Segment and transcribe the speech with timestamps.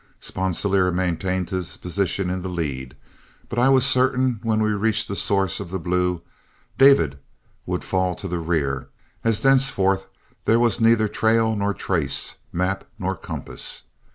[0.19, 2.95] Sponsilier maintained his position in the lead,
[3.49, 6.23] but I was certain when we reached the source of the Blue,
[6.79, 7.19] David
[7.67, 8.87] would fall to the rear,
[9.23, 10.07] as thenceforth
[10.45, 13.83] there was neither trail nor trace, map nor compass.